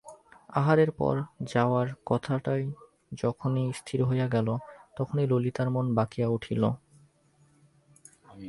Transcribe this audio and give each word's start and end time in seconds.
আহারের 0.49 0.91
পর 0.91 1.15
যাওয়ার 1.43 1.87
কথাটা 2.05 2.53
যখনই 3.13 3.65
স্থির 3.73 3.99
হইয়া 4.03 4.27
গেল 4.27 4.47
তখনই 4.95 5.25
ললিতার 5.27 5.69
মন 5.69 5.85
বাঁকিয়া 5.95 6.27
উঠিল। 6.27 6.63